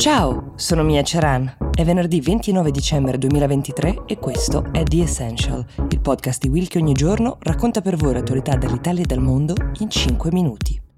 Ciao, 0.00 0.54
sono 0.56 0.82
Mia 0.82 1.02
Ceran. 1.02 1.58
È 1.74 1.84
venerdì 1.84 2.22
29 2.22 2.70
dicembre 2.70 3.18
2023 3.18 4.04
e 4.06 4.18
questo 4.18 4.64
è 4.72 4.82
The 4.82 5.02
Essential, 5.02 5.62
il 5.90 6.00
podcast 6.00 6.40
di 6.40 6.48
Will 6.48 6.68
che 6.68 6.78
ogni 6.78 6.94
giorno 6.94 7.36
racconta 7.40 7.82
per 7.82 7.96
voi 7.96 8.14
l'attualità 8.14 8.56
dall'Italia 8.56 9.02
e 9.02 9.06
dal 9.06 9.20
mondo 9.20 9.52
in 9.80 9.90
5 9.90 10.30
minuti. 10.32 10.89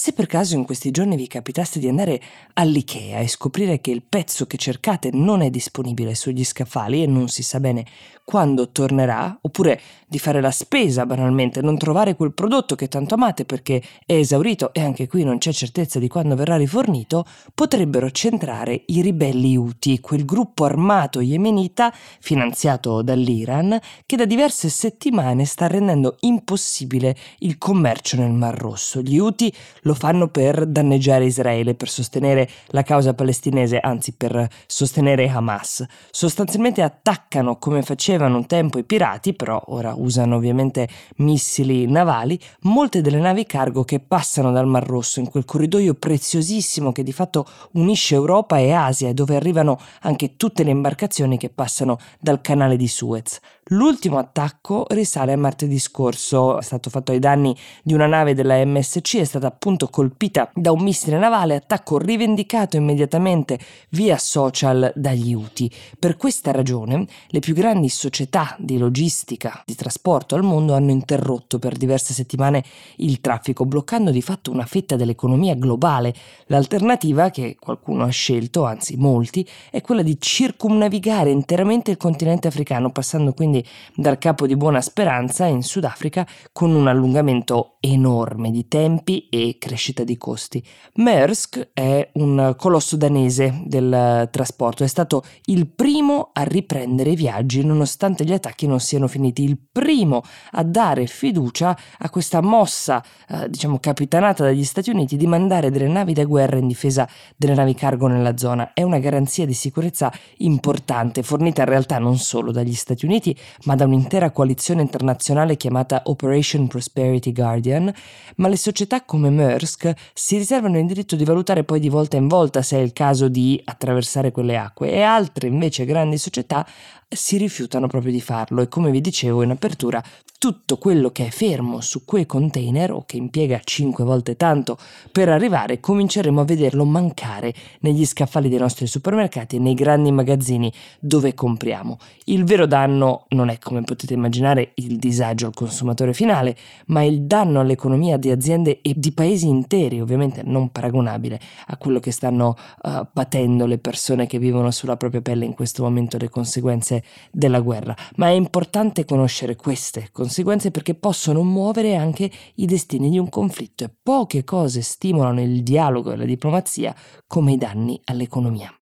Se 0.00 0.12
per 0.12 0.26
caso 0.26 0.54
in 0.54 0.64
questi 0.64 0.92
giorni 0.92 1.16
vi 1.16 1.26
capitasse 1.26 1.80
di 1.80 1.88
andare 1.88 2.22
all'IKEA 2.52 3.18
e 3.18 3.26
scoprire 3.26 3.80
che 3.80 3.90
il 3.90 4.04
pezzo 4.08 4.46
che 4.46 4.56
cercate 4.56 5.10
non 5.12 5.42
è 5.42 5.50
disponibile 5.50 6.14
sugli 6.14 6.44
scaffali 6.44 7.02
e 7.02 7.06
non 7.08 7.26
si 7.26 7.42
sa 7.42 7.58
bene 7.58 7.84
quando 8.28 8.68
tornerà, 8.68 9.38
oppure 9.40 9.80
di 10.06 10.18
fare 10.18 10.42
la 10.42 10.50
spesa 10.50 11.06
banalmente, 11.06 11.62
non 11.62 11.78
trovare 11.78 12.14
quel 12.14 12.34
prodotto 12.34 12.74
che 12.74 12.86
tanto 12.86 13.14
amate 13.14 13.46
perché 13.46 13.82
è 14.04 14.12
esaurito 14.12 14.74
e 14.74 14.82
anche 14.82 15.06
qui 15.06 15.24
non 15.24 15.38
c'è 15.38 15.50
certezza 15.50 15.98
di 15.98 16.08
quando 16.08 16.36
verrà 16.36 16.58
rifornito, 16.58 17.24
potrebbero 17.54 18.10
centrare 18.10 18.82
i 18.88 19.00
ribelli 19.00 19.56
Houthi, 19.56 20.00
quel 20.00 20.26
gruppo 20.26 20.66
armato 20.66 21.20
yemenita 21.20 21.90
finanziato 22.20 23.00
dall'Iran 23.00 23.80
che 24.04 24.16
da 24.16 24.26
diverse 24.26 24.68
settimane 24.68 25.46
sta 25.46 25.66
rendendo 25.66 26.16
impossibile 26.20 27.16
il 27.38 27.56
commercio 27.56 28.16
nel 28.16 28.32
Mar 28.32 28.54
Rosso. 28.54 29.00
Gli 29.00 29.18
Houthi 29.18 29.50
lo 29.88 29.94
fanno 29.94 30.28
per 30.28 30.66
danneggiare 30.66 31.24
Israele, 31.24 31.74
per 31.74 31.88
sostenere 31.88 32.48
la 32.68 32.82
causa 32.82 33.14
palestinese, 33.14 33.80
anzi 33.80 34.12
per 34.12 34.48
sostenere 34.66 35.28
Hamas. 35.28 35.84
Sostanzialmente 36.10 36.82
attaccano 36.82 37.56
come 37.58 37.82
faceva 37.82 38.18
facevano 38.18 38.38
un 38.38 38.46
tempo 38.46 38.78
i 38.78 38.84
pirati, 38.84 39.34
però 39.34 39.62
ora 39.68 39.94
usano 39.96 40.36
ovviamente 40.36 40.88
missili 41.16 41.86
navali, 41.86 42.38
molte 42.62 43.00
delle 43.00 43.18
navi 43.18 43.46
cargo 43.46 43.84
che 43.84 44.00
passano 44.00 44.50
dal 44.50 44.66
Mar 44.66 44.86
Rosso 44.86 45.20
in 45.20 45.28
quel 45.28 45.44
corridoio 45.44 45.94
preziosissimo 45.94 46.90
che 46.90 47.02
di 47.02 47.12
fatto 47.12 47.46
unisce 47.72 48.14
Europa 48.14 48.58
e 48.58 48.72
Asia 48.72 49.08
e 49.08 49.14
dove 49.14 49.36
arrivano 49.36 49.78
anche 50.02 50.36
tutte 50.36 50.64
le 50.64 50.70
imbarcazioni 50.70 51.38
che 51.38 51.48
passano 51.50 51.98
dal 52.18 52.40
canale 52.40 52.76
di 52.76 52.88
Suez. 52.88 53.40
L'ultimo 53.72 54.16
attacco 54.16 54.86
risale 54.88 55.34
a 55.34 55.36
martedì 55.36 55.78
scorso, 55.78 56.58
è 56.58 56.62
stato 56.62 56.88
fatto 56.88 57.12
ai 57.12 57.18
danni 57.18 57.54
di 57.82 57.92
una 57.92 58.06
nave 58.06 58.32
della 58.32 58.64
MSC, 58.64 59.18
è 59.18 59.24
stata 59.24 59.46
appunto 59.46 59.77
colpita 59.86 60.50
da 60.54 60.72
un 60.72 60.82
missile 60.82 61.18
navale, 61.18 61.56
attacco 61.56 61.98
rivendicato 61.98 62.76
immediatamente 62.76 63.58
via 63.90 64.16
social 64.16 64.90
dagli 64.94 65.34
UTI. 65.34 65.70
Per 65.98 66.16
questa 66.16 66.52
ragione 66.52 67.06
le 67.28 67.40
più 67.40 67.52
grandi 67.52 67.88
società 67.88 68.56
di 68.58 68.78
logistica, 68.78 69.62
di 69.66 69.74
trasporto 69.74 70.34
al 70.34 70.42
mondo 70.42 70.74
hanno 70.74 70.90
interrotto 70.90 71.58
per 71.58 71.76
diverse 71.76 72.14
settimane 72.14 72.64
il 72.96 73.20
traffico, 73.20 73.66
bloccando 73.66 74.10
di 74.10 74.22
fatto 74.22 74.50
una 74.50 74.64
fetta 74.64 74.96
dell'economia 74.96 75.54
globale. 75.54 76.14
L'alternativa 76.46 77.30
che 77.30 77.56
qualcuno 77.60 78.04
ha 78.04 78.08
scelto, 78.08 78.64
anzi 78.64 78.96
molti, 78.96 79.46
è 79.70 79.82
quella 79.82 80.02
di 80.02 80.16
circumnavigare 80.18 81.30
interamente 81.30 81.90
il 81.90 81.98
continente 81.98 82.48
africano, 82.48 82.90
passando 82.90 83.32
quindi 83.32 83.46
quindi 83.48 83.66
dal 83.94 84.18
capo 84.18 84.46
di 84.46 84.56
Buona 84.56 84.80
Speranza 84.80 85.46
in 85.46 85.62
Sudafrica 85.62 86.26
con 86.52 86.74
un 86.74 86.86
allungamento 86.86 87.76
enorme 87.80 88.50
di 88.50 88.68
tempi 88.68 89.28
e 89.30 89.56
crescita 89.68 90.02
di 90.02 90.16
costi. 90.16 90.64
Maersk 90.94 91.68
è 91.74 92.08
un 92.14 92.54
colosso 92.56 92.96
danese 92.96 93.60
del 93.66 94.26
trasporto, 94.30 94.82
è 94.82 94.86
stato 94.86 95.22
il 95.44 95.66
primo 95.68 96.30
a 96.32 96.42
riprendere 96.42 97.10
i 97.10 97.16
viaggi 97.16 97.62
nonostante 97.62 98.24
gli 98.24 98.32
attacchi 98.32 98.66
non 98.66 98.80
siano 98.80 99.08
finiti, 99.08 99.42
il 99.44 99.58
primo 99.70 100.22
a 100.52 100.62
dare 100.62 101.06
fiducia 101.06 101.78
a 101.98 102.08
questa 102.08 102.40
mossa, 102.40 103.04
eh, 103.28 103.50
diciamo 103.50 103.78
capitanata 103.78 104.42
dagli 104.42 104.64
Stati 104.64 104.88
Uniti 104.88 105.18
di 105.18 105.26
mandare 105.26 105.70
delle 105.70 105.86
navi 105.86 106.14
da 106.14 106.24
guerra 106.24 106.56
in 106.56 106.66
difesa 106.66 107.06
delle 107.36 107.54
navi 107.54 107.74
cargo 107.74 108.06
nella 108.06 108.38
zona. 108.38 108.72
È 108.72 108.82
una 108.82 108.98
garanzia 108.98 109.44
di 109.44 109.52
sicurezza 109.52 110.10
importante, 110.38 111.22
fornita 111.22 111.60
in 111.62 111.68
realtà 111.68 111.98
non 111.98 112.16
solo 112.16 112.52
dagli 112.52 112.74
Stati 112.74 113.04
Uniti, 113.04 113.36
ma 113.64 113.74
da 113.74 113.84
un'intera 113.84 114.30
coalizione 114.30 114.80
internazionale 114.80 115.58
chiamata 115.58 116.04
Operation 116.06 116.68
Prosperity 116.68 117.32
Guardian, 117.32 117.92
ma 118.36 118.48
le 118.48 118.56
società 118.56 119.04
come 119.04 119.28
Maersk 119.28 119.56
si 119.66 120.36
riservano 120.36 120.78
il 120.78 120.86
diritto 120.86 121.16
di 121.16 121.24
valutare 121.24 121.64
poi 121.64 121.80
di 121.80 121.88
volta 121.88 122.16
in 122.16 122.28
volta 122.28 122.62
se 122.62 122.76
è 122.76 122.80
il 122.80 122.92
caso 122.92 123.28
di 123.28 123.60
attraversare 123.64 124.30
quelle 124.30 124.56
acque 124.56 124.90
e 124.92 125.02
altre 125.02 125.48
invece 125.48 125.84
grandi 125.84 126.18
società 126.18 126.66
si 127.08 127.36
rifiutano 127.36 127.86
proprio 127.86 128.12
di 128.12 128.20
farlo. 128.20 128.62
E 128.62 128.68
come 128.68 128.90
vi 128.90 129.00
dicevo 129.00 129.42
in 129.42 129.50
apertura 129.50 130.02
tutto 130.38 130.78
quello 130.78 131.10
che 131.10 131.26
è 131.26 131.30
fermo 131.30 131.80
su 131.80 132.04
quei 132.04 132.24
container 132.24 132.92
o 132.92 133.02
che 133.04 133.16
impiega 133.16 133.60
5 133.62 134.04
volte 134.04 134.36
tanto 134.36 134.78
per 135.10 135.28
arrivare 135.28 135.80
cominceremo 135.80 136.40
a 136.40 136.44
vederlo 136.44 136.84
mancare 136.84 137.52
negli 137.80 138.06
scaffali 138.06 138.48
dei 138.48 138.60
nostri 138.60 138.86
supermercati 138.86 139.56
e 139.56 139.58
nei 139.58 139.74
grandi 139.74 140.12
magazzini 140.12 140.72
dove 141.00 141.34
compriamo. 141.34 141.98
Il 142.26 142.44
vero 142.44 142.66
danno 142.66 143.24
non 143.30 143.48
è 143.48 143.58
come 143.58 143.82
potete 143.82 144.14
immaginare 144.14 144.72
il 144.74 144.98
disagio 144.98 145.46
al 145.46 145.54
consumatore 145.54 146.12
finale, 146.12 146.56
ma 146.86 147.02
il 147.02 147.22
danno 147.22 147.58
all'economia 147.58 148.16
di 148.16 148.30
aziende 148.30 148.80
e 148.80 148.94
di 148.96 149.10
paesi 149.10 149.48
interi, 149.48 150.00
ovviamente 150.00 150.42
non 150.44 150.70
paragonabile 150.70 151.40
a 151.66 151.76
quello 151.76 151.98
che 151.98 152.12
stanno 152.12 152.54
uh, 152.82 153.06
patendo 153.12 153.66
le 153.66 153.78
persone 153.78 154.28
che 154.28 154.38
vivono 154.38 154.70
sulla 154.70 154.96
propria 154.96 155.20
pelle 155.20 155.44
in 155.44 155.54
questo 155.54 155.82
momento 155.82 156.16
le 156.16 156.28
conseguenze 156.28 157.02
della 157.32 157.58
guerra, 157.58 157.96
ma 158.16 158.28
è 158.28 158.32
importante 158.32 159.04
conoscere 159.04 159.56
queste 159.56 160.02
conseguenze 160.12 160.26
perché 160.70 160.94
possono 160.94 161.42
muovere 161.42 161.96
anche 161.96 162.30
i 162.56 162.66
destini 162.66 163.10
di 163.10 163.18
un 163.18 163.28
conflitto 163.28 163.84
e 163.84 163.90
poche 164.02 164.44
cose 164.44 164.82
stimolano 164.82 165.40
il 165.40 165.62
dialogo 165.62 166.12
e 166.12 166.16
la 166.16 166.24
diplomazia 166.24 166.94
come 167.26 167.52
i 167.52 167.56
danni 167.56 168.00
all'economia. 168.04 168.77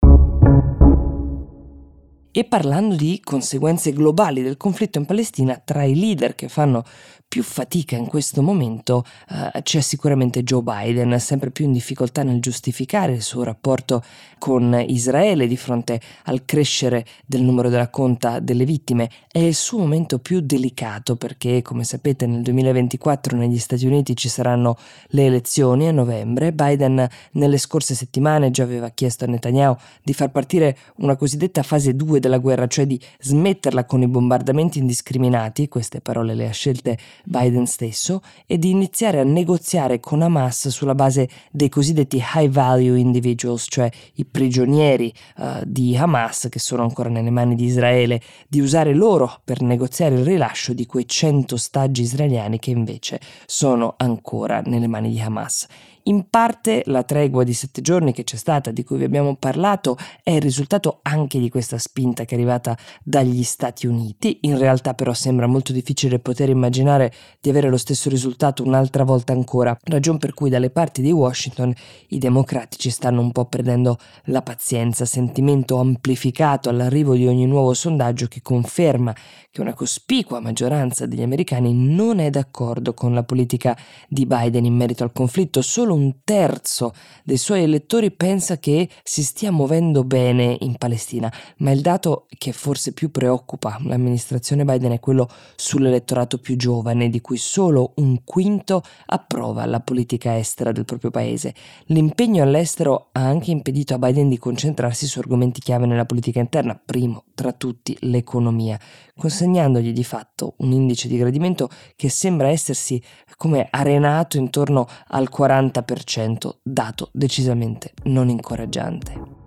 E 2.34 2.46
parlando 2.46 2.96
di 2.96 3.20
conseguenze 3.22 3.92
globali 3.92 4.42
del 4.42 4.56
conflitto 4.56 4.98
in 4.98 5.06
Palestina, 5.06 5.62
tra 5.62 5.84
i 5.84 6.00
leader 6.00 6.34
che 6.34 6.48
fanno 6.48 6.86
più 7.32 7.44
fatica 7.44 7.96
in 7.96 8.08
questo 8.08 8.42
momento 8.42 9.06
uh, 9.30 9.62
c'è 9.62 9.80
sicuramente 9.80 10.44
Joe 10.44 10.62
Biden, 10.62 11.18
sempre 11.18 11.50
più 11.50 11.64
in 11.64 11.72
difficoltà 11.72 12.24
nel 12.24 12.42
giustificare 12.42 13.14
il 13.14 13.22
suo 13.22 13.44
rapporto 13.44 14.04
con 14.38 14.84
Israele 14.86 15.48
di 15.48 15.56
fronte 15.56 16.02
al 16.26 16.44
crescere 16.44 17.06
del 17.26 17.42
numero 17.42 17.70
della 17.70 17.90
conta 17.90 18.40
delle 18.40 18.66
vittime. 18.66 19.10
È 19.32 19.40
il 19.40 19.56
suo 19.56 19.80
momento 19.80 20.20
più 20.20 20.42
delicato 20.42 21.16
perché, 21.16 21.62
come 21.62 21.86
sapete, 21.86 22.26
nel 22.26 22.42
2024 22.42 23.38
negli 23.38 23.60
Stati 23.60 23.86
Uniti 23.86 24.14
ci 24.14 24.28
saranno 24.28 24.76
le 25.12 25.26
elezioni 25.26 25.88
a 25.88 25.92
novembre. 25.92 26.52
Biden 26.52 27.08
nelle 27.32 27.58
scorse 27.58 27.96
settimane 27.96 28.52
già 28.52 28.64
aveva 28.64 28.90
chiesto 28.90 29.24
a 29.24 29.28
Netanyahu 29.28 29.78
di 30.04 30.14
far 30.14 30.32
partire 30.32 30.78
una 30.98 31.16
cosiddetta 31.16 31.64
fase 31.64 31.96
2 31.96 32.20
della 32.22 32.38
guerra, 32.38 32.68
cioè 32.68 32.88
di 32.88 32.98
smetterla 33.20 33.84
con 33.84 34.02
i 34.02 34.08
bombardamenti 34.08 34.80
indiscriminati, 34.80 35.68
queste 35.68 36.00
parole 36.00 36.34
le 36.34 36.48
ha 36.48 36.52
scelte 36.52 36.98
Biden 37.26 37.66
stesso 37.66 38.22
e 38.46 38.58
di 38.58 38.70
iniziare 38.70 39.20
a 39.20 39.24
negoziare 39.24 40.00
con 40.00 40.22
Hamas 40.22 40.70
sulla 40.70 40.96
base 40.96 41.28
dei 41.52 41.68
cosiddetti 41.68 42.24
high 42.36 42.50
value 42.50 42.98
individuals, 42.98 43.66
cioè 43.68 43.90
i 44.16 44.24
prigionieri 44.26 45.14
uh, 45.38 45.44
di 45.66 45.98
Hamas 45.98 46.48
che 46.50 46.60
sono 46.60 46.84
ancora 46.84 47.10
nelle 47.10 47.30
mani 47.30 47.56
di 47.56 47.66
Israele, 47.66 48.22
di 48.48 48.62
usare 48.62 48.94
loro 48.94 49.42
per 49.44 49.62
negoziare 49.62 50.16
il 50.16 50.24
rilascio 50.24 50.74
di 50.74 50.86
quei 50.86 51.06
100 51.06 51.56
ostaggi 51.56 52.04
israeliani 52.04 52.60
che 52.60 52.72
invece 52.72 53.20
sono 53.46 53.96
ancora 53.98 54.62
nelle 54.62 54.88
mani 54.88 55.10
di 55.10 55.20
Hamas. 55.20 55.68
In 56.06 56.30
parte 56.30 56.82
la 56.86 57.04
tregua 57.04 57.44
di 57.44 57.54
sette 57.54 57.82
giorni 57.82 58.12
che 58.12 58.24
c'è 58.24 58.36
stata, 58.36 58.72
di 58.72 58.84
cui 58.84 58.98
vi 58.98 59.04
abbiamo 59.04 59.36
parlato, 59.36 59.98
è 60.24 60.32
il 60.32 60.42
risultato 60.42 61.00
anche 61.04 61.38
di 61.38 61.50
questa 61.50 61.78
spinta 61.78 62.26
che 62.26 62.34
è 62.34 62.38
arrivata 62.38 62.76
dagli 63.04 63.44
Stati 63.44 63.86
Uniti. 63.86 64.40
In 64.42 64.58
realtà 64.58 64.96
però 64.96 65.14
sembra 65.14 65.46
molto 65.46 65.72
difficile 65.72 66.18
poter 66.18 66.50
immaginare 66.50 67.14
di 67.40 67.52
avere 67.52 67.70
lo 67.70 67.78
stesso 67.78 68.10
risultato 68.10 68.64
un'altra 68.64 69.04
volta 69.04 69.34
ancora, 69.34 69.78
ragion 69.84 70.18
per 70.18 70.34
cui 70.34 70.50
dalle 70.50 70.72
parti 70.72 71.04
di 71.04 71.12
Washington 71.12 71.72
i 72.08 72.18
democratici 72.18 72.90
stanno 72.90 73.22
un 73.22 73.32
po' 73.32 73.46
perdendo 73.46 73.98
la 74.26 74.42
pazienza, 74.42 75.06
sentimento 75.06 75.78
amplificato 75.78 76.70
all'arrivo 76.70 77.14
di 77.14 77.28
ogni 77.28 77.46
nuovo 77.46 77.76
sondaggio 77.76 78.28
che 78.28 78.42
conferma 78.42 79.16
che 79.52 79.62
una 79.62 79.74
cospicua 79.74 80.40
maggioranza 80.40 81.06
degli 81.06 81.22
americani 81.22 81.74
non 81.74 82.20
è 82.20 82.30
d'accordo 82.30 82.94
con 82.94 83.14
la 83.14 83.24
politica 83.24 83.78
di 84.08 84.26
Biden 84.26 84.66
in 84.66 84.76
merito 84.76 85.04
al 85.04 85.12
conflitto, 85.12 85.62
solo 85.62 85.91
solo 85.92 85.96
un 85.96 86.24
terzo 86.24 86.94
dei 87.24 87.38
suoi 87.38 87.64
elettori 87.64 88.12
pensa 88.12 88.58
che 88.58 88.90
si 89.04 89.24
stia 89.24 89.52
muovendo 89.52 90.04
bene 90.04 90.56
in 90.62 90.78
Palestina, 90.78 91.32
ma 91.58 91.72
il 91.72 91.82
dato 91.82 92.28
che 92.38 92.54
forse 92.54 92.94
più 92.94 93.12
preoccupa 93.12 93.78
l'amministrazione 93.84 94.64
Biden 94.64 94.94
è 94.94 95.00
quello 95.00 95.30
sull'elettorato 95.56 96.38
più 96.40 96.56
giovane, 96.56 97.10
di 97.10 97.22
cui 97.22 97.38
solo 97.38 97.94
un 97.98 98.24
quinto 98.24 98.82
approva 99.08 99.66
la 99.66 99.82
politica 99.82 100.38
estera 100.38 100.72
del 100.72 100.86
proprio 100.86 101.12
paese. 101.12 101.54
L'impegno 101.88 102.44
all'estero 102.44 103.10
ha 103.12 103.22
anche 103.22 103.52
impedito 103.52 103.94
a 103.94 104.00
Biden 104.00 104.30
di 104.30 104.38
concentrarsi 104.38 105.08
su 105.08 105.20
argomenti 105.20 105.60
chiave 105.60 105.86
nella 105.86 106.06
politica 106.06 106.40
interna, 106.40 106.80
primo 106.84 107.26
tra 107.36 107.52
tutti 107.54 107.98
l'economia, 108.02 108.80
consegnandogli 109.18 109.92
di 109.92 110.04
fatto 110.04 110.54
un 110.58 110.72
indice 110.72 111.08
di 111.08 111.18
gradimento 111.18 111.70
che 111.96 112.10
sembra 112.10 112.50
essersi 112.50 113.02
come 113.36 113.68
arenato 113.70 114.38
intorno 114.38 114.88
al 115.08 115.30
40 115.30 115.81
40%, 115.82 116.50
dato 116.62 117.10
decisamente 117.12 117.94
non 118.04 118.30
incoraggiante. 118.30 119.40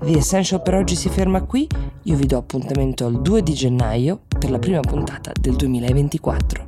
The 0.00 0.16
Essential 0.16 0.62
per 0.62 0.74
oggi 0.74 0.94
si 0.94 1.08
ferma 1.08 1.42
qui, 1.42 1.66
io 2.04 2.16
vi 2.16 2.26
do 2.26 2.38
appuntamento 2.38 3.06
al 3.06 3.20
2 3.20 3.42
di 3.42 3.52
gennaio 3.52 4.20
per 4.38 4.50
la 4.50 4.58
prima 4.58 4.80
puntata 4.80 5.32
del 5.38 5.56
2024. 5.56 6.67